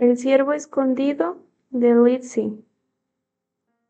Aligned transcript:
El 0.00 0.16
ciervo 0.16 0.54
escondido 0.54 1.36
de 1.68 1.94
Litsi. 1.94 2.64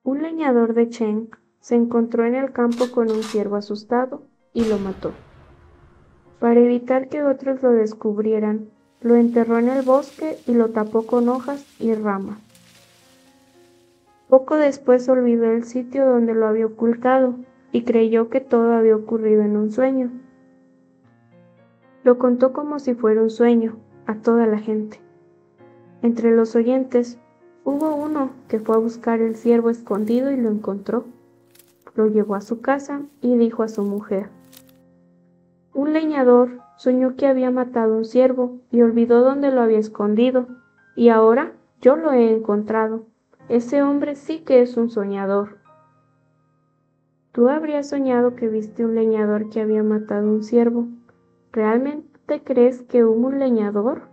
Un 0.02 0.22
leñador 0.22 0.74
de 0.74 0.88
Chen 0.88 1.30
se 1.60 1.76
encontró 1.76 2.24
en 2.24 2.34
el 2.34 2.50
campo 2.50 2.90
con 2.90 3.12
un 3.12 3.22
ciervo 3.22 3.54
asustado 3.54 4.24
y 4.52 4.64
lo 4.64 4.78
mató. 4.78 5.12
Para 6.40 6.58
evitar 6.58 7.08
que 7.08 7.22
otros 7.22 7.62
lo 7.62 7.70
descubrieran, 7.70 8.70
lo 9.00 9.14
enterró 9.14 9.60
en 9.60 9.68
el 9.68 9.82
bosque 9.82 10.36
y 10.48 10.54
lo 10.54 10.70
tapó 10.70 11.06
con 11.06 11.28
hojas 11.28 11.64
y 11.78 11.94
ramas. 11.94 12.40
Poco 14.28 14.56
después 14.56 15.08
olvidó 15.08 15.44
el 15.44 15.62
sitio 15.62 16.04
donde 16.06 16.34
lo 16.34 16.48
había 16.48 16.66
ocultado 16.66 17.36
y 17.70 17.84
creyó 17.84 18.30
que 18.30 18.40
todo 18.40 18.72
había 18.72 18.96
ocurrido 18.96 19.42
en 19.42 19.56
un 19.56 19.70
sueño. 19.70 20.10
Lo 22.02 22.18
contó 22.18 22.52
como 22.52 22.80
si 22.80 22.94
fuera 22.94 23.22
un 23.22 23.30
sueño 23.30 23.76
a 24.06 24.16
toda 24.16 24.48
la 24.48 24.58
gente. 24.58 24.98
Entre 26.02 26.30
los 26.34 26.56
oyentes 26.56 27.18
hubo 27.64 27.94
uno 27.94 28.30
que 28.48 28.58
fue 28.58 28.76
a 28.76 28.78
buscar 28.78 29.20
el 29.20 29.36
ciervo 29.36 29.68
escondido 29.68 30.30
y 30.30 30.36
lo 30.36 30.50
encontró. 30.50 31.04
Lo 31.94 32.06
llevó 32.06 32.34
a 32.36 32.40
su 32.40 32.60
casa 32.60 33.02
y 33.20 33.36
dijo 33.36 33.62
a 33.62 33.68
su 33.68 33.82
mujer, 33.82 34.30
Un 35.74 35.92
leñador 35.92 36.60
soñó 36.78 37.16
que 37.16 37.26
había 37.26 37.50
matado 37.50 37.96
un 37.96 38.04
ciervo 38.04 38.58
y 38.70 38.80
olvidó 38.80 39.20
dónde 39.20 39.50
lo 39.50 39.60
había 39.60 39.78
escondido, 39.78 40.46
y 40.96 41.10
ahora 41.10 41.52
yo 41.82 41.96
lo 41.96 42.12
he 42.12 42.34
encontrado. 42.34 43.04
Ese 43.48 43.82
hombre 43.82 44.14
sí 44.14 44.38
que 44.40 44.62
es 44.62 44.76
un 44.76 44.90
soñador. 44.90 45.58
Tú 47.32 47.48
habrías 47.48 47.88
soñado 47.88 48.34
que 48.34 48.48
viste 48.48 48.84
un 48.84 48.94
leñador 48.94 49.50
que 49.50 49.60
había 49.60 49.82
matado 49.82 50.28
un 50.28 50.42
ciervo. 50.42 50.88
¿Realmente 51.52 52.42
crees 52.42 52.82
que 52.82 53.04
hubo 53.04 53.28
un 53.28 53.38
leñador? 53.38 54.09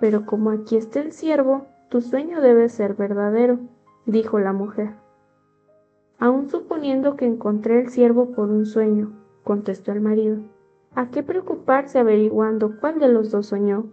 Pero 0.00 0.26
como 0.26 0.50
aquí 0.50 0.76
está 0.76 1.00
el 1.00 1.12
ciervo, 1.12 1.66
tu 1.88 2.00
sueño 2.00 2.40
debe 2.40 2.68
ser 2.68 2.94
verdadero, 2.94 3.58
dijo 4.04 4.38
la 4.38 4.52
mujer. 4.52 4.94
Aún 6.18 6.48
suponiendo 6.48 7.16
que 7.16 7.26
encontré 7.26 7.80
el 7.80 7.90
ciervo 7.90 8.32
por 8.32 8.48
un 8.48 8.66
sueño, 8.66 9.12
contestó 9.44 9.92
el 9.92 10.00
marido. 10.00 10.38
¿A 10.94 11.10
qué 11.10 11.22
preocuparse 11.22 11.98
averiguando 11.98 12.80
cuál 12.80 12.98
de 12.98 13.08
los 13.08 13.30
dos 13.30 13.46
soñó? 13.46 13.86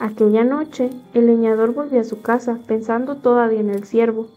Aquella 0.00 0.44
noche, 0.44 0.90
el 1.12 1.26
leñador 1.26 1.74
volvió 1.74 2.00
a 2.00 2.04
su 2.04 2.22
casa 2.22 2.60
pensando 2.66 3.16
todavía 3.16 3.60
en 3.60 3.70
el 3.70 3.84
ciervo, 3.84 4.28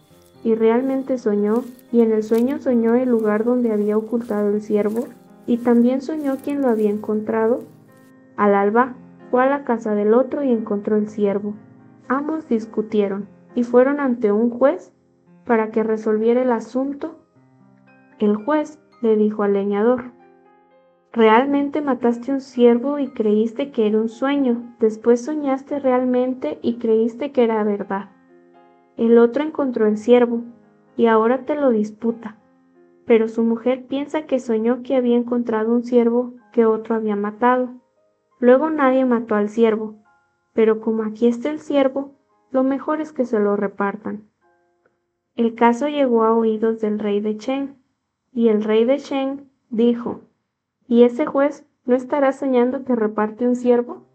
y 0.43 0.55
realmente 0.55 1.17
soñó, 1.17 1.63
y 1.91 2.01
en 2.01 2.11
el 2.11 2.23
sueño 2.23 2.59
soñó 2.59 2.95
el 2.95 3.09
lugar 3.09 3.45
donde 3.45 3.71
había 3.71 3.97
ocultado 3.97 4.49
el 4.49 4.61
ciervo, 4.61 5.07
y 5.45 5.57
también 5.57 6.01
soñó 6.01 6.37
quien 6.37 6.61
lo 6.61 6.67
había 6.67 6.89
encontrado. 6.89 7.59
Al 8.37 8.55
alba, 8.55 8.95
fue 9.31 9.43
a 9.43 9.49
la 9.49 9.63
casa 9.63 9.95
del 9.95 10.13
otro 10.13 10.43
y 10.43 10.51
encontró 10.51 10.97
el 10.97 11.07
ciervo. 11.07 11.55
Ambos 12.09 12.47
discutieron 12.47 13.27
y 13.55 13.63
fueron 13.63 13.99
ante 13.99 14.31
un 14.31 14.49
juez 14.49 14.93
para 15.45 15.71
que 15.71 15.81
resolviera 15.81 16.41
el 16.41 16.51
asunto. 16.51 17.15
El 18.19 18.35
juez 18.35 18.79
le 19.01 19.15
dijo 19.15 19.43
al 19.43 19.53
leñador, 19.53 20.11
Realmente 21.13 21.81
mataste 21.81 22.31
un 22.31 22.39
ciervo 22.39 22.97
y 22.97 23.09
creíste 23.09 23.71
que 23.71 23.85
era 23.85 23.97
un 23.97 24.07
sueño, 24.07 24.75
después 24.79 25.25
soñaste 25.25 25.79
realmente 25.79 26.57
y 26.61 26.75
creíste 26.75 27.33
que 27.33 27.43
era 27.43 27.61
verdad. 27.65 28.09
El 28.95 29.17
otro 29.17 29.43
encontró 29.43 29.87
el 29.87 29.97
ciervo 29.97 30.43
y 30.95 31.07
ahora 31.07 31.45
te 31.45 31.55
lo 31.55 31.69
disputa, 31.71 32.37
pero 33.05 33.27
su 33.27 33.43
mujer 33.43 33.87
piensa 33.87 34.25
que 34.25 34.39
soñó 34.39 34.83
que 34.83 34.95
había 34.95 35.17
encontrado 35.17 35.73
un 35.73 35.83
ciervo 35.83 36.33
que 36.53 36.65
otro 36.65 36.95
había 36.95 37.17
matado. 37.17 37.71
Luego 38.41 38.71
nadie 38.71 39.05
mató 39.05 39.35
al 39.35 39.49
ciervo, 39.49 40.03
pero 40.53 40.81
como 40.81 41.03
aquí 41.03 41.27
está 41.27 41.51
el 41.51 41.59
ciervo, 41.59 42.15
lo 42.49 42.63
mejor 42.63 42.99
es 42.99 43.13
que 43.13 43.23
se 43.23 43.39
lo 43.39 43.55
repartan. 43.55 44.27
El 45.35 45.53
caso 45.53 45.87
llegó 45.87 46.23
a 46.23 46.33
oídos 46.33 46.81
del 46.81 46.97
rey 46.97 47.21
de 47.21 47.37
Chen, 47.37 47.77
y 48.33 48.47
el 48.49 48.63
rey 48.63 48.83
de 48.83 48.97
Chen 48.97 49.51
dijo, 49.69 50.21
¿y 50.87 51.03
ese 51.03 51.27
juez 51.27 51.67
no 51.85 51.95
estará 51.95 52.33
soñando 52.33 52.83
que 52.83 52.95
reparte 52.95 53.47
un 53.47 53.55
ciervo? 53.55 54.07